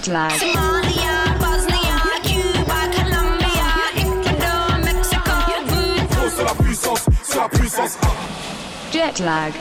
[0.00, 0.30] Jet lag.
[0.30, 5.30] Somalia, Bosnia, Cuba, Colombia, Ecuador, Mexico,
[5.66, 6.30] voodoo.
[6.34, 7.98] C'est la puissance, c'est la puissance.
[8.92, 9.52] Jet lag.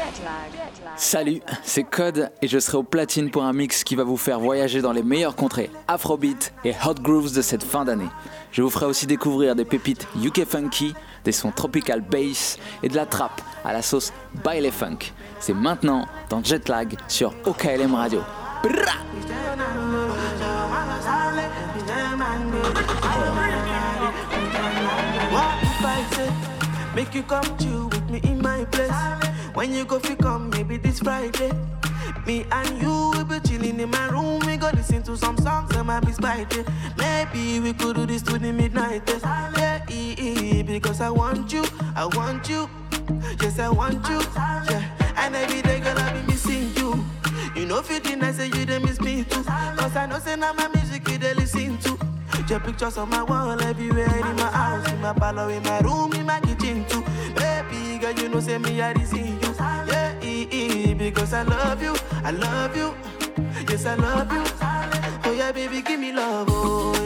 [0.95, 4.39] Salut, c'est Code et je serai au platine pour un mix qui va vous faire
[4.39, 8.09] voyager dans les meilleures contrées Afrobeat et Hot Grooves de cette fin d'année.
[8.53, 10.93] Je vous ferai aussi découvrir des pépites UK Funky,
[11.25, 14.13] des sons tropical bass et de la trap à la sauce
[14.43, 14.99] Baile Funk.
[15.41, 18.21] C'est maintenant dans Jetlag sur OKLM Radio.
[18.61, 18.67] I
[26.95, 28.91] make you come chill with me in my place?
[29.53, 31.51] When you go fi come, maybe this Friday.
[32.25, 34.39] Me and you will be chilling in my room.
[34.45, 36.65] We go listen to some songs that might be spicy.
[36.97, 39.23] Maybe we could do this to the midnight test.
[39.23, 39.79] Yeah,
[40.63, 41.63] because I want you,
[41.95, 42.69] I want you.
[43.41, 44.19] Yes, I want you.
[44.35, 46.28] Yeah, and every day gonna be missing you.
[47.69, 49.43] Know, fitting, I say you they miss me too.
[49.43, 51.99] Cause I know, say now my music you they listen to.
[52.47, 56.11] Your pictures on my wall everywhere in my house, in my parlor, in my room,
[56.13, 57.03] in my kitchen too.
[57.35, 59.53] Baby girl, you know say me I see you.
[59.59, 62.95] Yeah, eh, eh, because I love you, I love you.
[63.69, 64.43] Yes, I love you.
[65.25, 66.98] Oh yeah, baby, give me love, oh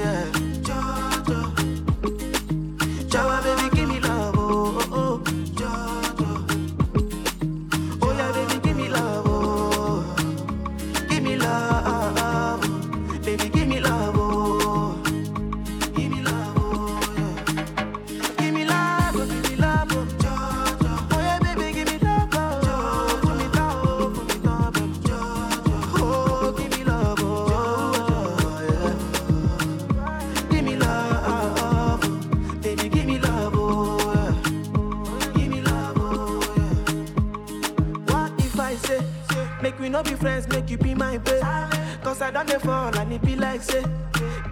[42.23, 43.83] I done the fall and it be like say,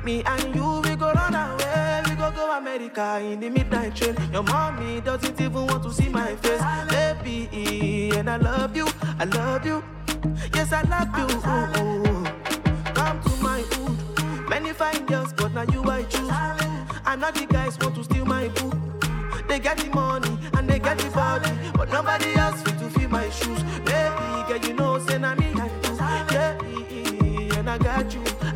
[0.04, 4.16] me and you, we go run away, we go go America in the midnight train.
[4.34, 8.88] Your mommy doesn't even want to see my face, baby, and I love you,
[9.20, 9.82] I love you,
[10.54, 11.28] yes I love you.
[11.48, 12.26] Ooh, ooh.
[12.94, 16.30] Come to my hood, many fine girls, but now you I choose.
[17.06, 18.72] And now the guys want to steal my boo.
[19.48, 20.21] They get the money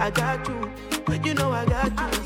[0.06, 0.72] I got you.
[1.24, 2.25] You know I got you.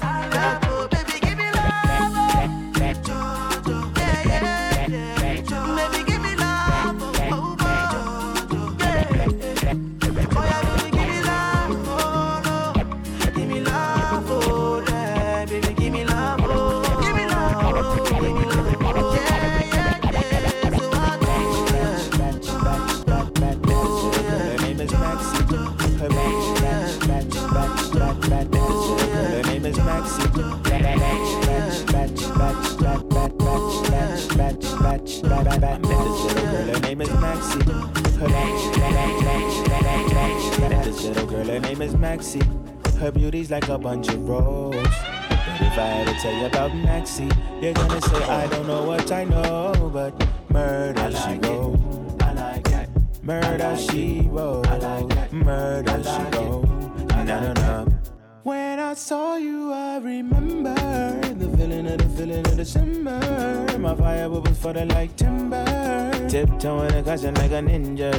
[41.03, 42.41] Little girl, her name is Maxie.
[42.99, 44.81] Her beauty's like a bunch of roses.
[44.83, 47.29] But if I had to tell you about Maxie,
[47.61, 50.13] you're gonna say I don't know what I know, but
[50.49, 51.79] murder she wrote.
[53.23, 54.65] Murder she wrote.
[55.31, 56.67] Murder she wrote.
[57.09, 57.98] Na na na.
[58.99, 63.77] Saw you, I remember the feeling of the feeling of December.
[63.79, 65.63] My fire for the like timber.
[66.27, 68.11] Tiptoeing and caution like a ninja.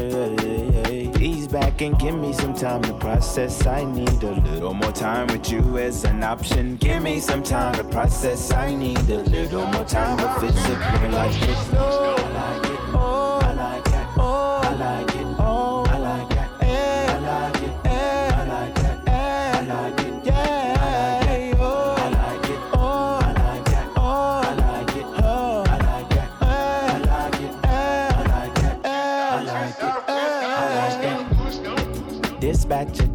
[1.20, 3.66] Ease back and give me some time to process.
[3.66, 6.76] I need a little more time with you as an option.
[6.76, 8.50] Give me some time to process.
[8.50, 12.19] I need a little more time a girl like it.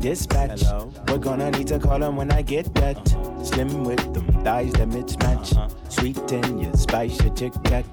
[0.05, 0.61] Dispatch.
[1.07, 2.95] We're gonna need to call him when I get that.
[2.95, 3.43] Uh-huh.
[3.43, 5.57] Slim with them thighs that mismatch.
[5.57, 5.67] Uh-huh.
[5.89, 7.85] Sweet in your spice, your tic tac.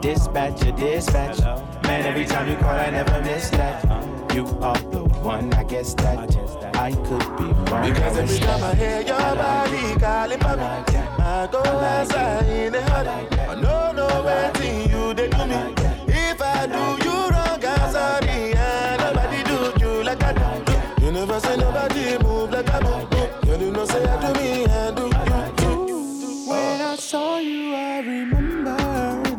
[0.00, 0.76] Dispatcher, uh-huh.
[0.76, 1.40] dispatch.
[1.82, 3.82] Man, every time you call, I never miss that.
[4.32, 6.36] You are the one, I guess that
[6.76, 7.82] I could be wrong.
[7.82, 12.80] Because every time I hear your body calling for me, I go outside in the
[12.80, 13.26] hurry.
[13.48, 15.74] I know no waiting you they do me.
[16.06, 17.01] If I do
[23.92, 26.48] say I do me and do.
[26.48, 28.76] When I saw you, I remember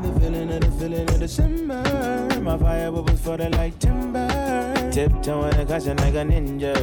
[0.03, 2.39] the feeling of the feeling of December.
[2.41, 4.27] My fire was for the like timber.
[4.91, 6.73] Tiptoeing and caution like a ninja.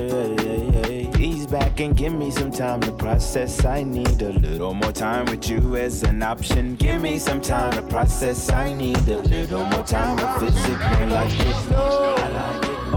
[1.20, 3.64] Ease back and give me some time to process.
[3.64, 6.74] I need a little more time with you as an option.
[6.76, 8.50] Give me some time to process.
[8.50, 11.70] I need a little more time to physically like this.
[11.70, 12.89] No, I like it.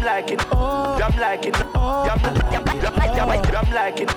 [0.00, 0.46] I'm liking it.
[0.54, 1.66] I'm liking it.
[1.76, 2.24] I'm
[3.54, 4.16] I'm liking it.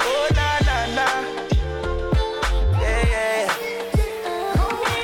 [0.00, 1.06] Oh na na na.
[2.80, 3.46] Yeah yeah.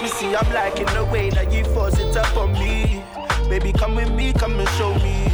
[0.00, 3.04] You see, I'm liking the way that you force it up on me.
[3.50, 5.28] Baby, come with me, come and show me.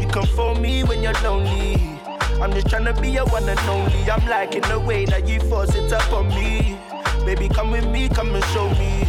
[0.00, 1.98] You come for me when you're lonely.
[2.40, 4.08] I'm just tryna be your one and only.
[4.08, 6.73] I'm liking the way that you force it up on me.
[7.24, 9.00] Baby, come with me, come and show me.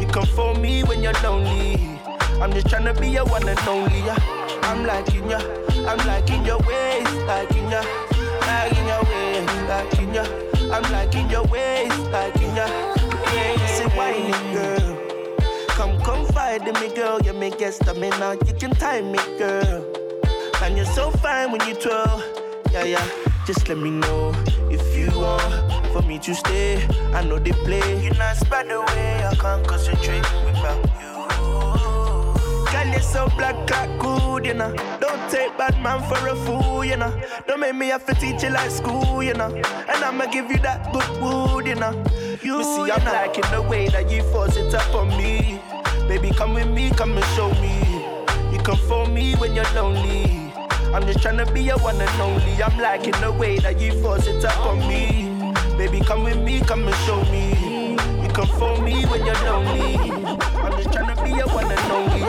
[0.00, 1.98] You come for me when you're lonely.
[2.40, 4.00] I'm just tryna be your one and only.
[4.00, 4.16] Yeah.
[4.64, 5.38] I'm liking ya,
[5.86, 7.82] I'm liking your ways, liking ya,
[8.40, 10.24] liking your ways, liking ya.
[10.72, 12.66] I'm liking your ways, liking ya.
[13.68, 14.98] Say whining girl.
[15.68, 17.20] Come confide in me, girl.
[17.22, 18.36] You make get stamina.
[18.46, 19.84] You can time me, girl.
[20.62, 22.22] And you're so fine when you twirl.
[22.72, 23.08] Yeah, yeah.
[23.46, 24.32] Just let me know
[24.70, 26.82] if you want for me to stay.
[27.12, 28.02] I know they play.
[28.02, 29.22] You're not by the way.
[29.22, 31.12] I can't concentrate without you.
[32.72, 34.74] Girl, you're so black, like good, you know.
[34.98, 37.12] Don't take bad man for a fool, you know.
[37.46, 39.54] Don't make me have to teach you like school, you know.
[39.54, 41.92] And I'ma give you that good wood, you know.
[42.42, 45.60] You see, I'm liking the way that you force it up on me.
[46.08, 47.76] Baby, come with me, come and show me.
[48.52, 50.43] You come for me when you're lonely.
[50.94, 52.62] I'm just tryna be your one and only.
[52.62, 55.28] I'm liking the way that you force it up on me.
[55.76, 57.96] Baby, come with me, come and show me.
[58.22, 59.96] You come for me when you're lonely.
[59.98, 62.22] I'm just tryna be your one and only.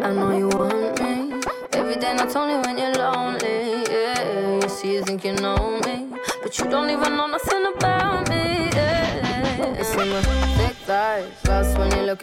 [0.00, 1.40] I know you want me
[1.72, 3.82] every day, not only when you're lonely.
[3.90, 6.08] Yeah, you see, you think you know me,
[6.40, 7.26] but you don't even know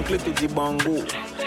[0.00, 0.96] Mon clé te dit bango.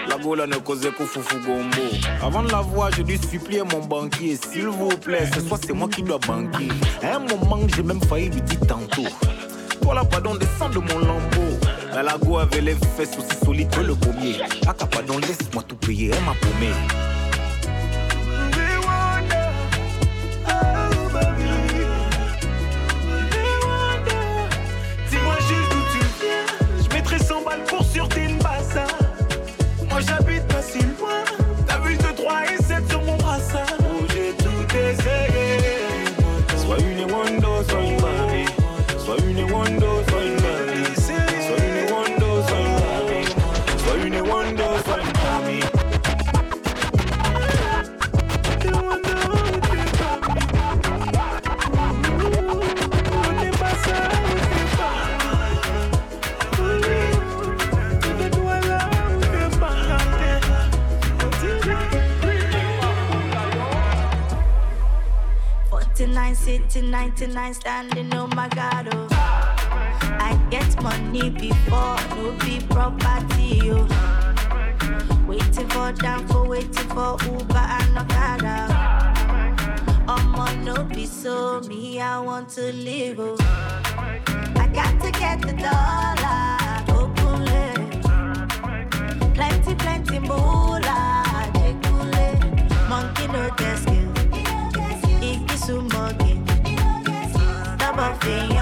[0.08, 1.82] La gola ne causait qu'au foufou gombo.
[2.22, 4.38] Avant de la voir, je dû supplier mon banquier.
[4.38, 6.68] S'il vous plaît, ce soir c'est moi qui dois banquer.
[7.02, 9.10] À un moment, j'ai même failli lui dire tantôt.
[9.82, 11.58] Voilà, pardon, descends de mon lambeau.
[11.96, 14.36] La lago avait les fesses aussi solides que le pommier.
[14.68, 17.13] Ah, pardon, laisse-moi tout payer, elle m'a paumé.
[98.24, 98.53] good.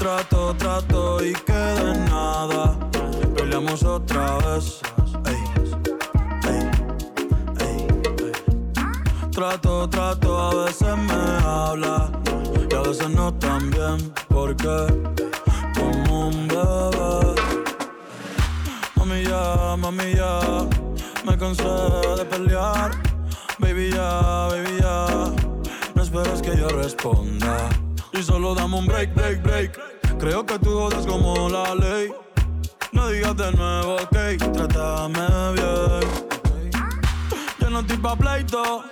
[0.00, 2.74] Trato, trato y queda en nada.
[3.36, 4.80] Peleamos otra vez.
[9.30, 12.10] Trato, trato, a veces me habla
[12.70, 14.10] y a veces no tan bien.
[14.28, 14.86] Porque
[15.78, 17.34] como un bebé.
[18.96, 20.66] Mami ya, mami ya,
[21.26, 21.62] me cansé
[22.16, 22.92] de pelear.
[23.58, 25.06] Baby ya, baby ya,
[25.94, 27.68] no esperes que yo responda.
[28.14, 29.89] Y solo dame un break, break, break.
[30.20, 32.12] Creo que tú jodas como la ley.
[32.92, 36.00] No digas de nuevo, ok, trátame bien.
[37.58, 38.84] Yo no estoy pa' pleito,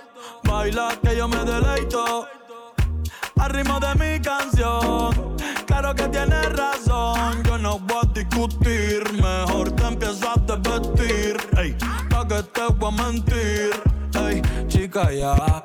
[0.43, 2.27] baila que yo me deleito.
[3.37, 5.35] Al ritmo de mi canción,
[5.67, 7.43] claro que tienes razón.
[7.43, 11.37] Yo no voy a discutir, mejor te empiezo a desvestir.
[11.59, 11.77] Ey,
[12.09, 13.69] pa' que te voy a mentir.
[14.15, 15.61] Ey, chica, ya.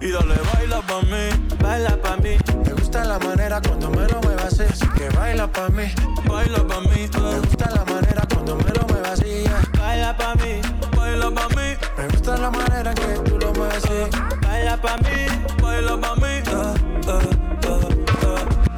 [0.00, 1.28] Y dale, baila pa' mí,
[1.62, 2.36] baila pa' mí.
[2.64, 4.62] Me gusta la manera cuando me lo muevas así.
[4.62, 5.84] Así que baila pa' mí,
[6.28, 7.08] baila pa' mí.
[7.12, 9.42] Me gusta la manera cuando me lo muevas así.
[9.44, 9.62] yeah.
[9.78, 10.60] Baila pa' mí,
[10.96, 11.76] baila pa' mí.
[11.96, 14.10] Me gusta la manera en que tú lo mueves así.
[14.46, 15.26] Baila pa' mí,
[15.62, 16.42] baila pa' mí.
[16.48, 16.74] Ah,
[17.08, 17.20] ah,
[17.68, 17.80] ah.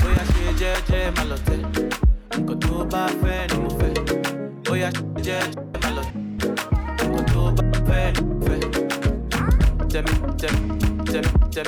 [0.02, 1.60] Voy a ṣe jẹ́jẹ́ má lọ tẹ̀.
[2.38, 3.92] Nǹkan tó bá fẹ́ ni mo fẹ́.
[4.66, 6.16] Bóyá ṣe jẹ́jẹ́ má lọ tẹ̀.
[11.58, 11.64] So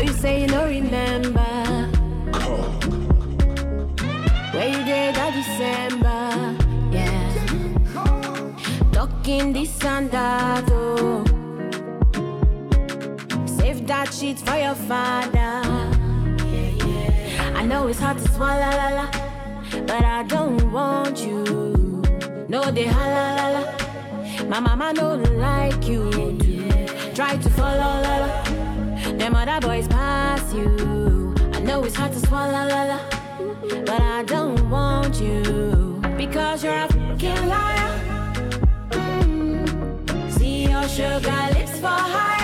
[0.00, 1.40] you say you don't remember
[4.52, 6.56] where you did that December,
[6.90, 7.32] yeah.
[8.92, 11.24] Talking this and that, oh.
[13.46, 15.62] Save that shit for your father.
[17.54, 19.10] I know it's hard to swallow, la, la,
[19.86, 21.75] but I don't want you.
[22.56, 24.48] No, they holla, la, la.
[24.48, 26.10] My mama don't like you.
[27.14, 28.30] Try to follow, la, la.
[29.18, 31.34] Them other boys pass you.
[31.52, 32.98] I know it's hard to swallow, la la,
[33.84, 37.92] but I don't want you because you're a fucking liar.
[38.90, 40.30] Mm.
[40.30, 42.35] See your sugar lips for higher.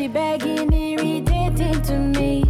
[0.00, 2.42] The begging irritating to me.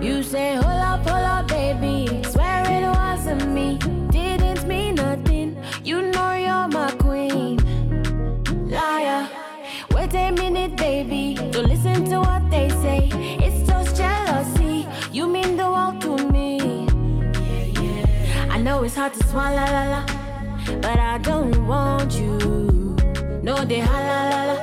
[0.00, 2.22] You say, hold up, hold up, baby.
[2.30, 3.76] Swear it wasn't me.
[4.12, 5.56] Didn't mean nothing.
[5.82, 7.58] You know you're my queen.
[8.70, 9.28] Liar.
[9.90, 11.34] Wait a minute, baby.
[11.50, 13.10] Don't listen to what they say.
[13.12, 14.86] It's just jealousy.
[15.10, 16.86] You mean the world to me.
[18.48, 20.06] I know it's hard to swallow, la, la,
[20.80, 22.38] but I don't want you.
[23.42, 24.61] No, they holla, la, la.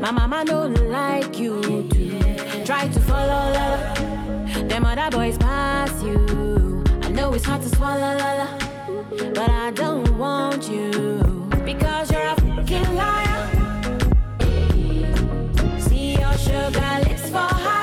[0.00, 1.60] My mama don't like you.
[1.60, 3.94] To try to follow, la.
[4.66, 6.82] Them other boys pass you.
[7.02, 8.58] I know it's hard to swallow, la, la,
[9.34, 11.20] but I don't want you
[11.66, 13.50] because you're a fucking liar.
[15.78, 17.79] See your sugar lips for higher.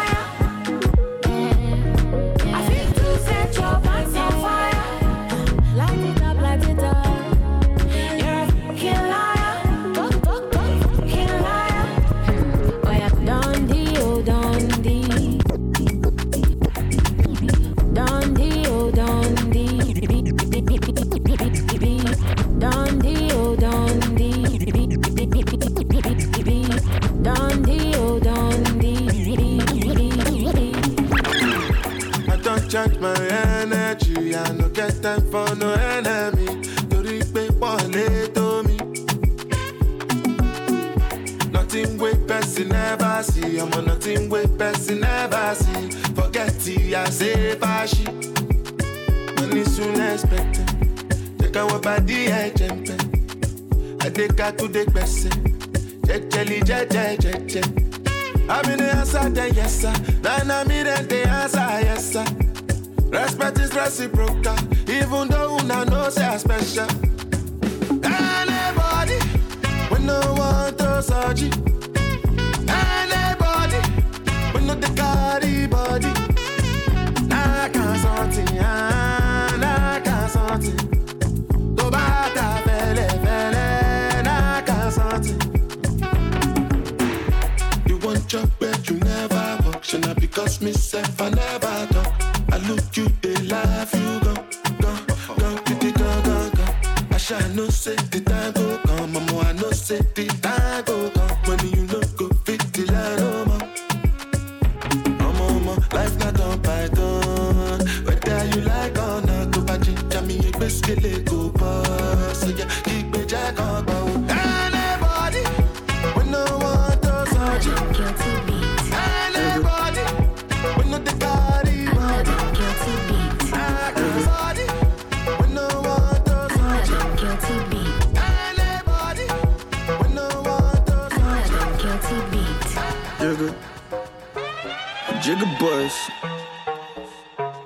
[135.67, 136.09] Boys.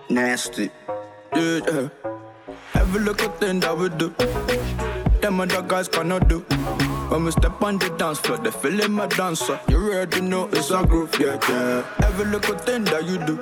[0.09, 0.71] Nasty.
[1.35, 2.81] Yeah, uh, yeah.
[2.81, 4.09] Every little thing that we do.
[5.21, 6.39] Them other guys cannot do.
[7.09, 9.59] When we step on the dance floor, they feeling my dancer.
[9.67, 11.85] You already know it's a groove, yeah, yeah.
[12.03, 13.35] Every little thing that you do.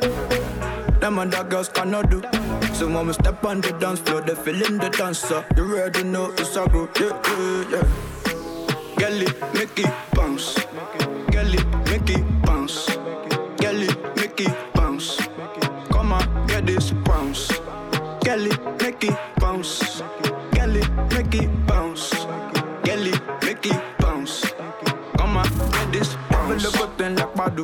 [1.00, 2.22] Them other girls cannot do.
[2.74, 5.45] So when we step on the dance floor, they feeling the dancer.
[5.56, 7.86] You already know it's a groove, yeah, yeah, yeah.
[8.98, 10.58] Girl it bounce.
[11.89, 12.29] Make it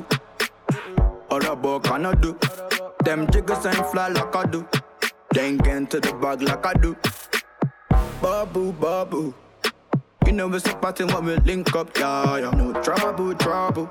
[0.02, 0.20] Badu.
[1.30, 2.38] Other boy cannot do.
[3.04, 4.68] Them jiggers ain't fly like I do.
[5.34, 6.96] They ain't get into the bag like I do.
[8.22, 9.34] Babu, babu.
[10.26, 12.52] You know it's a party when we link up, yeah, yeah.
[12.52, 13.86] No trouble, trouble.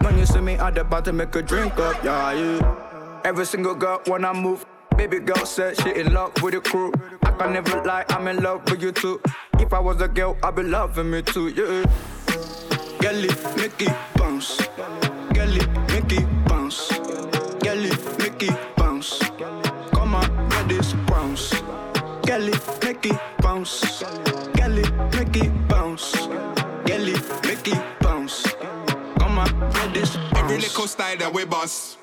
[0.00, 3.20] When you see me at the party, make a drink up, yeah, yeah.
[3.24, 6.92] Every single girl when I move, baby girl said she in love with the crew.
[7.22, 9.20] I can never lie, I'm in love with you too.
[9.58, 11.84] If I was a girl, I'd be loving me too, yeah.
[13.00, 14.60] Girl it, make it bounce.
[23.02, 24.02] Make it bounce.
[24.02, 26.14] Girl it, make it bounce.
[26.86, 28.42] It, make it bounce.
[29.18, 30.38] Come on, get this bounce.
[30.38, 31.98] Every little style that we bust,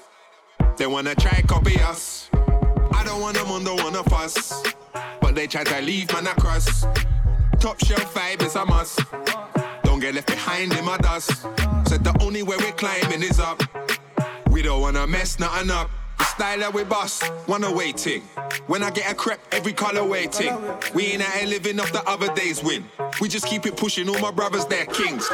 [0.77, 2.29] they wanna try copy us.
[2.93, 4.63] I don't want them on, don't wanna fuss,
[5.21, 6.85] but they try to leave man across.
[7.59, 8.99] Top shelf vibe is a must.
[9.83, 11.43] Don't get left behind in my dust.
[11.87, 13.61] Said the only way we're climbing is up.
[14.49, 15.89] We don't wanna mess nothing up.
[16.17, 18.21] The style that we bust, wanna waiting.
[18.67, 20.55] When I get a crepe, every color waiting.
[20.93, 22.85] We ain't out here living off the other day's win.
[23.21, 24.09] We just keep it pushing.
[24.09, 25.29] All my brothers, they're kings.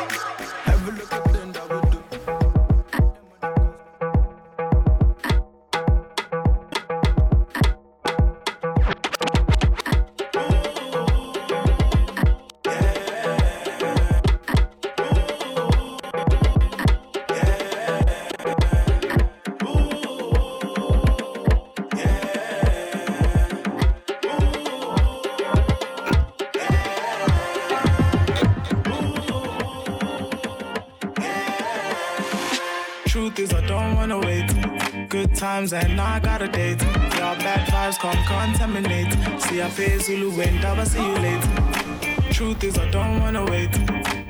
[35.73, 36.81] And now I got a date.
[36.81, 39.13] Your bad vibes come contaminate.
[39.41, 42.33] See, I pay Zulu when I see you later.
[42.33, 43.71] Truth is, I don't wanna wait.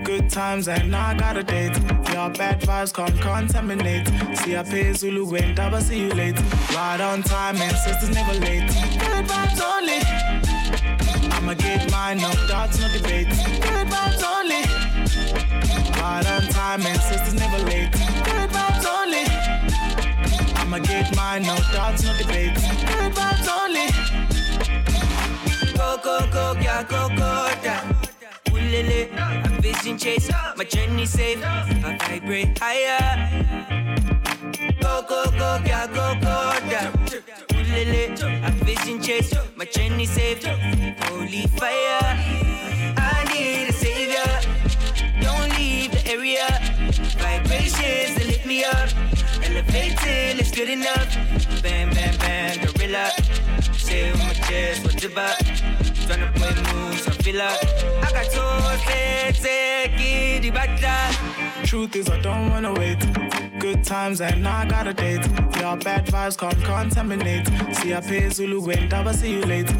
[0.03, 1.75] Good times and now I got a date.
[2.13, 4.07] Your bad vibes come contaminate.
[4.39, 6.43] See, I pay Zulu when I see you later.
[6.75, 8.67] Right on time and sisters never late.
[8.99, 9.99] Good vibes only.
[11.31, 13.27] I'ma get mine, no doubts, no debate.
[13.27, 14.63] Good vibes only.
[16.01, 18.12] Right on time and sisters never late.
[21.33, 22.53] Mine, no doubts, no debate.
[22.55, 23.87] Good vibes only.
[25.73, 25.97] Go,
[26.31, 27.07] go, yeah, go,
[27.63, 27.93] yeah.
[28.51, 33.01] Ulele, I'm vision chase, my journey safe, I vibrate higher.
[34.81, 36.05] Go, go, yeah, go,
[36.69, 36.91] yeah.
[37.57, 38.03] Ulele,
[38.47, 40.45] a vision chase, my journey saved.
[40.45, 42.03] Holy fire,
[42.97, 44.31] I need a savior.
[45.21, 46.47] Don't leave the area.
[47.17, 49.02] Vibrations that lift me up.
[50.53, 51.09] Good enough.
[51.63, 53.09] Bam, bam, bam, gorilla.
[53.73, 55.37] Say with my chest, what's about?
[56.05, 57.63] Tryna play moves, I feel like
[58.03, 58.29] I got
[60.53, 62.99] back Truth is, I don't wanna wait.
[63.57, 65.25] Good times and now I got a date.
[65.59, 67.47] Your bad vibes can't contaminate.
[67.77, 69.75] See, I pay Zulu when I see you later.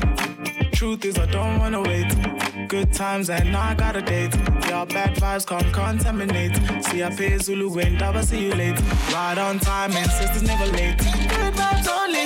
[0.72, 2.43] Truth is, I don't wanna wait.
[2.74, 4.34] Good times and now I got a date.
[4.68, 6.56] Your bad vibes can't contaminate.
[6.86, 8.82] See, I pay Zulu when I will see you later.
[9.14, 10.98] Right on time and sisters never late.
[10.98, 12.26] Good vibes only.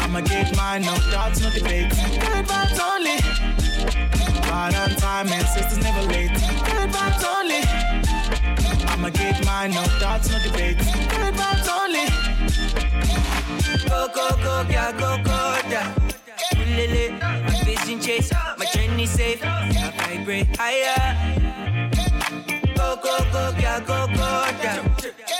[0.00, 1.90] I'ma get mine, no doubts, no debate.
[1.90, 3.20] Good vibes only.
[4.48, 6.32] Right on time and sisters never late.
[6.64, 7.60] Good vibes only.
[8.88, 10.78] I'ma get mine, no doubts, no debate.
[10.78, 12.06] Good vibes only.
[13.86, 15.94] Go, go, go, yeah, go, go, yeah.
[16.52, 17.49] A
[17.90, 19.40] vision chase, my journey safe.
[19.42, 21.40] I vibrate higher.
[22.76, 24.84] Go, go, go, yeah, go, go, yeah.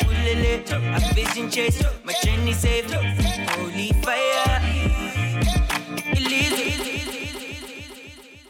[0.03, 2.91] Ulele, a vision chase, my journey safe.
[2.93, 4.61] Holy fire.
[6.17, 6.61] Elise.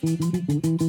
[0.03, 0.80] ọ̀run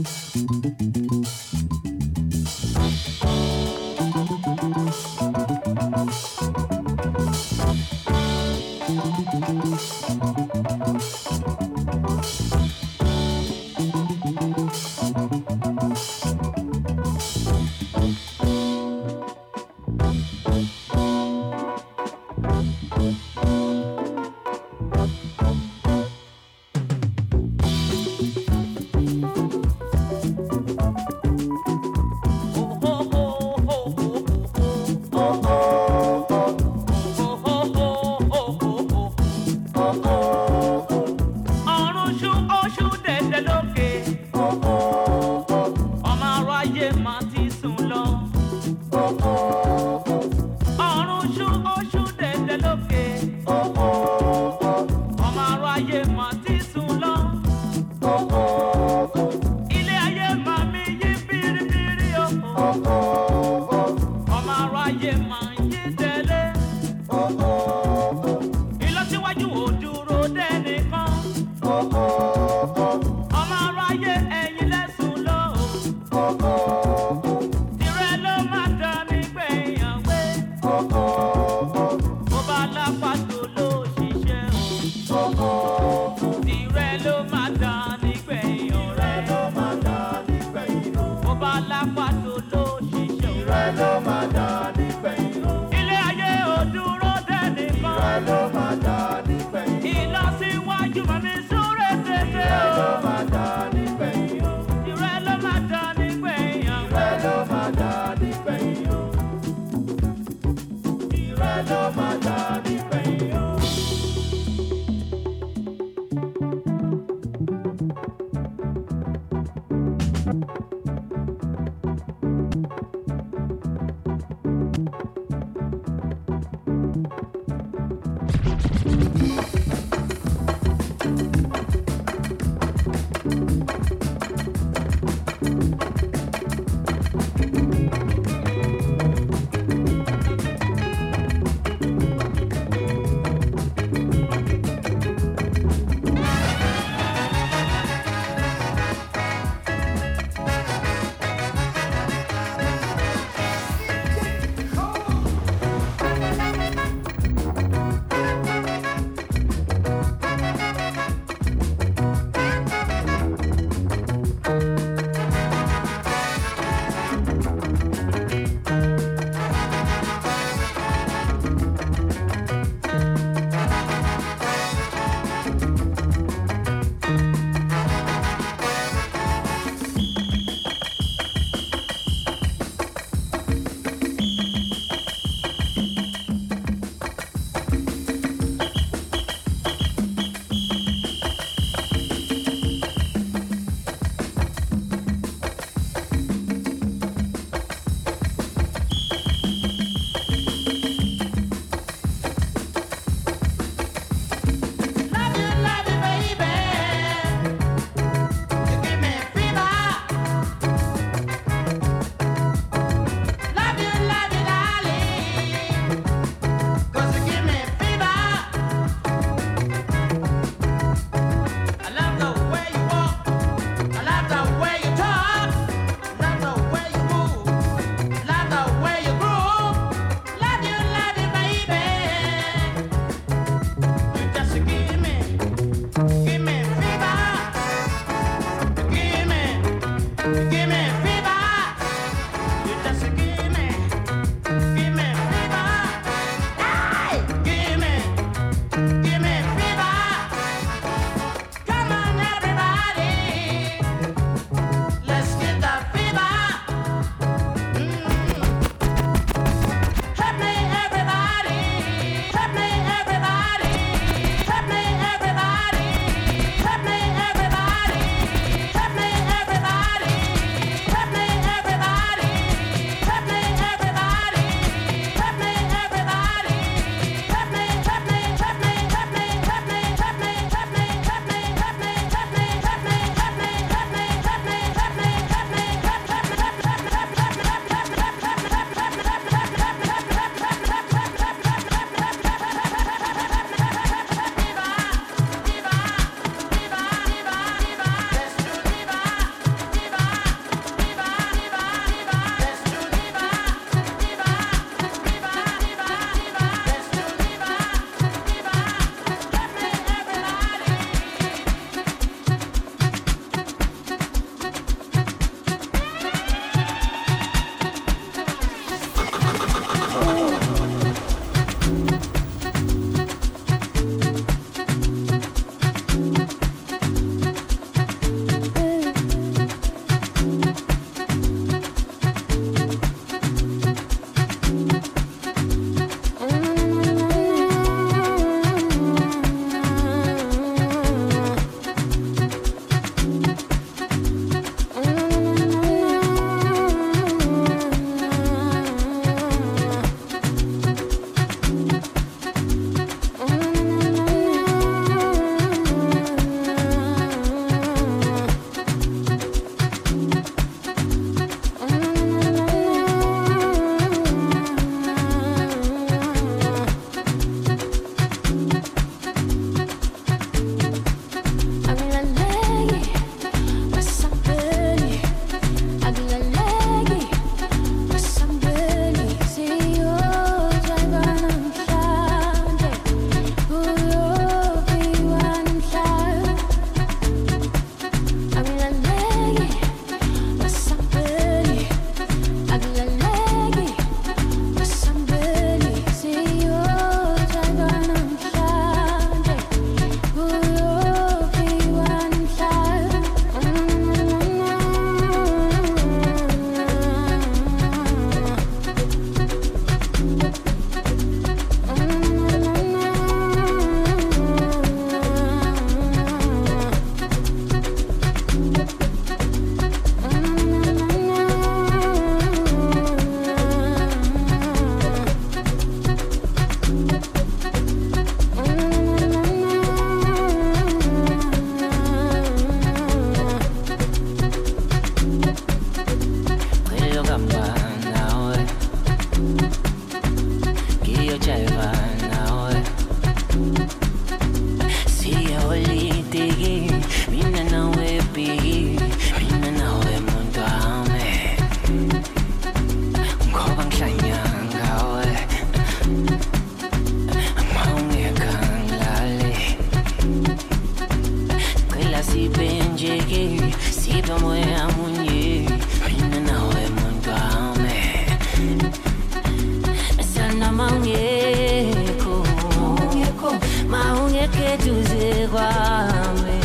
[474.57, 476.37] tuze kwame.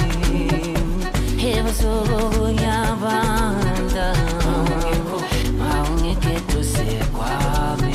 [1.36, 4.06] Heba soko kunyabanda.
[5.58, 6.86] Maungeke tuze.
[7.12, 7.94] Kwame.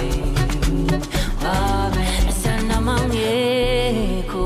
[2.44, 4.44] Sana maungeko.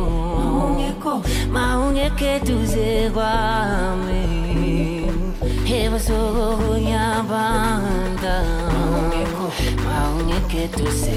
[1.51, 4.21] Maungeke tuze kwame.
[5.65, 8.35] Heba soko kunyabanda.
[9.85, 11.15] Maungeke tuze.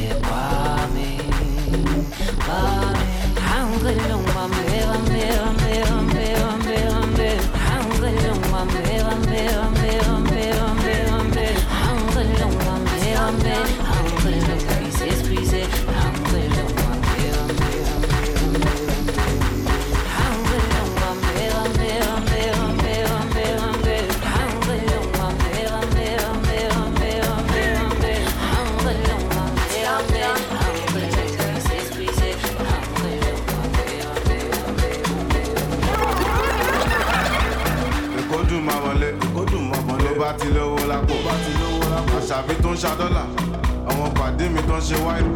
[42.39, 43.25] Àṣàbí tó ń ṣa dọ́là.
[43.91, 45.31] Àwọn pàdé mi tó ń ṣe wáìnì.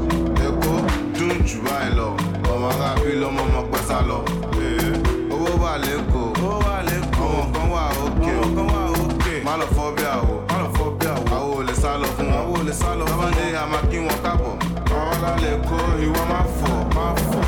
[0.46, 0.72] Èkó
[1.18, 2.09] dùn jù báyìí lọ.
[2.53, 4.18] Ọmọ arábí lọmọ ọmọ pẹ́ sá lọ.
[4.62, 4.92] Ee,
[5.34, 6.26] Owó wà lẹ́kọ̀ọ́.
[6.42, 7.30] Owó wà lẹ́kọ̀ọ́.
[7.34, 8.32] Àwọn kan wà òkè.
[8.38, 9.34] Àwọn kan wà òkè.
[9.46, 10.34] Má lọ fọ́ bí àwò.
[10.50, 11.24] Má lọ fọ́ bí àwò.
[11.36, 12.38] Àwo ò lè sá lọ fún wọn.
[12.40, 13.55] Àwo ò lè sá lọ fún wọn.
[13.62, 14.55] A máa kí wọn káàbọ̀.
[14.98, 15.76] Àwọn lálẹ́ kó
[16.07, 16.74] ìwọ máa fọ̀.
[16.96, 17.44] Máa fọ̀.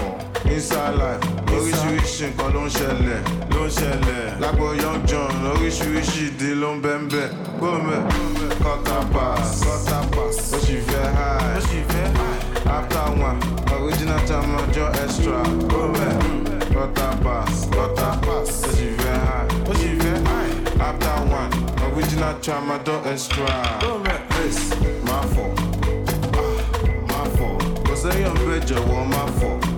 [0.54, 1.22] Inside life,
[1.56, 3.20] oríṣiríṣi nǹkan ló ń ṣẹlẹ̀.
[3.54, 4.26] Ló ń ṣẹlẹ̀.
[4.42, 8.62] Lágbo Young John, oríṣiríṣi ìdí ló ń bẹ́ ń bẹ́.
[8.62, 9.60] Gbọ́mẹ̀, quarter pass.
[9.64, 10.52] Quarter pass.
[10.54, 11.56] Ó sì fẹ́ high.
[11.56, 12.76] Ó sì fẹ́ high.
[12.76, 13.38] After one,
[13.76, 15.38] original time ọjọ́ extra.
[15.68, 16.12] Gbọ́mẹ̀,
[16.74, 17.68] quarter pass.
[17.72, 18.50] Quarter pass.
[18.64, 19.70] Ó sì fẹ́ high.
[19.70, 20.52] Ó sì fẹ́ high.
[20.88, 21.52] After one,
[21.86, 23.54] original time ọjọ́ extra.
[23.80, 24.64] Gbọ́mẹ̀, ace,
[25.06, 25.50] máa fọ̀.
[26.42, 26.56] Ah,
[27.10, 27.52] máa fọ̀.
[27.86, 29.73] Kò sẹ́yìn bẹ́ẹ̀ jọ̀wọ́ máa fọ̀.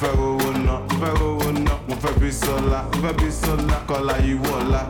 [0.00, 3.76] Fẹ́ rówó ná, mo fẹ́ rówó ná, mo fẹ́ bí sọ́lá, mo fẹ́ bí sọ́lá,
[3.88, 4.80] kọ́lá ìwọ ọ̀la.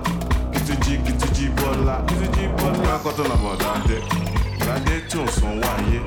[0.53, 2.95] Kìtújì kìtújì bọ́lá, kìtújì bọ́lá.
[2.97, 3.97] Akọ́tọ̀ nà bọ̀ dáadé,
[4.65, 6.01] dáadé tó ń san wá ayé.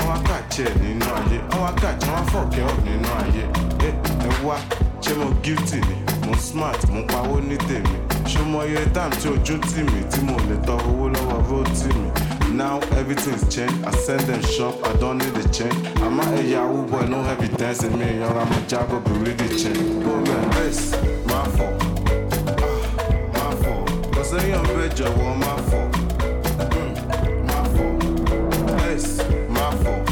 [0.00, 3.44] Àwọn akáàjẹ́ nínú ayé, àwọn akáàjẹ́ wọn fọ̀kẹ́ ọ̀ nínú ayé.
[3.86, 3.90] Ẹ
[4.28, 4.56] ẹ wá,
[5.02, 5.94] ṣé mo guilty ni?
[6.26, 7.96] Mo smart, mo pawó ní tèmi.
[8.30, 11.68] Ṣé mo yẹ time tí ojú tì mí tí mo lè tọ owó lọ́wọ́ road
[11.78, 12.08] tì mí?
[12.52, 13.82] Now everything's changed.
[13.84, 15.74] I send them shop, I don't need a change.
[16.00, 18.18] I'm a Yahoo boy, no evidence in me.
[18.18, 20.04] Young, I'm a Jago, but really change.
[20.04, 20.92] Go back, ace,
[21.24, 21.82] my fault.
[22.60, 24.12] Ah, my fault.
[24.12, 25.92] Cause I am better, well, my fault.
[26.72, 28.82] Mm, my fault.
[28.90, 30.11] Ace, my fault.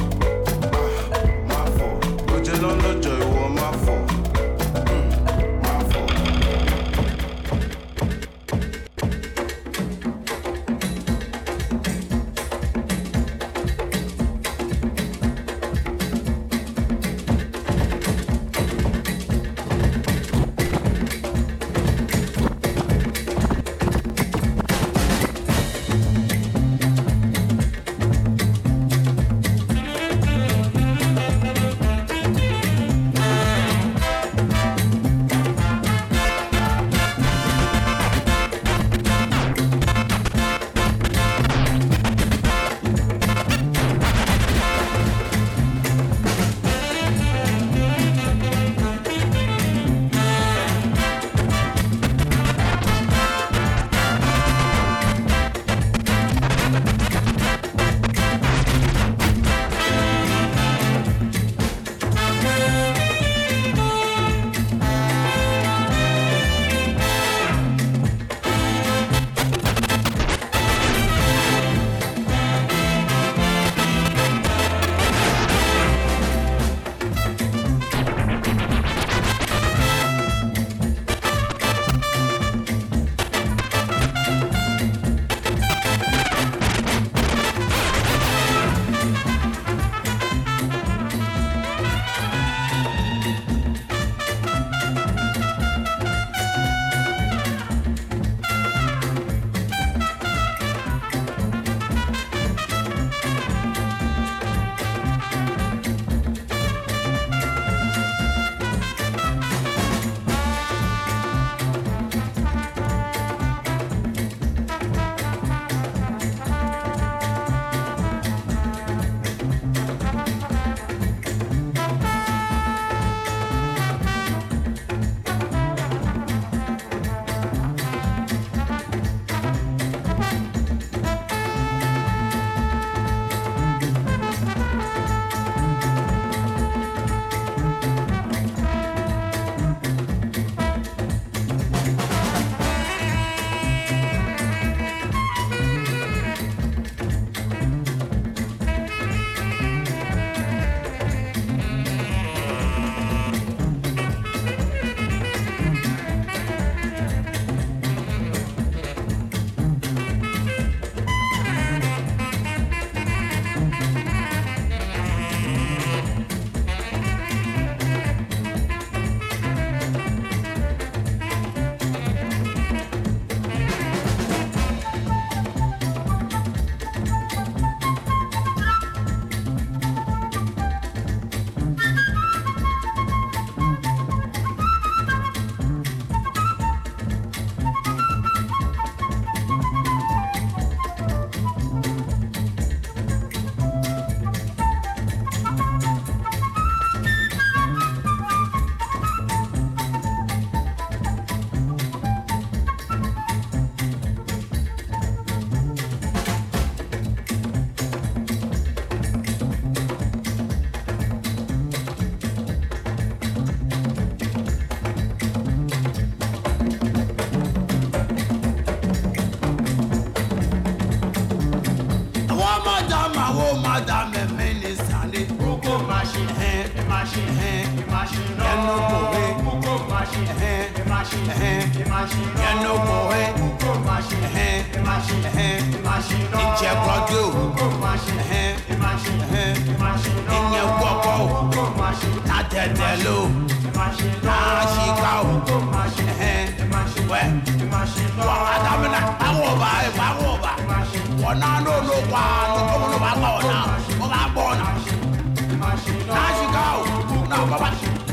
[257.70, 258.10] No.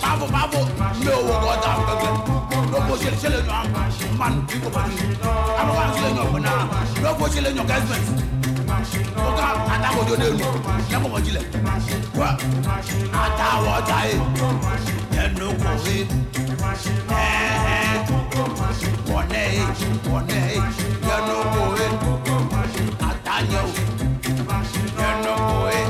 [0.00, 0.60] Bravo, bravo,
[1.04, 3.56] no, I'm going No, go chill, chill, no,
[4.18, 4.90] man, people, man.
[5.58, 6.84] I'm going to chill, no, now.
[7.02, 7.90] No, go chill, no, guys.
[9.26, 10.36] Oga, àtàwọn òjò lẹ́nu,
[10.90, 11.44] lẹ́kọ̀ọ́ mọ̀ jílẹ̀.
[12.18, 12.28] Wá,
[13.22, 14.18] àtàwọn ọjà yìí,
[15.22, 15.96] ẹnu kò rí.
[17.24, 17.96] Ẹ̀ẹ́,
[19.12, 19.64] wọ̀nẹ́ yìí,
[20.12, 20.60] wọ̀nẹ́ yìí,
[21.14, 21.86] ẹnu kò rí.
[23.08, 23.70] Àtàyẹ̀ o,
[25.08, 25.81] ẹnu kò rí.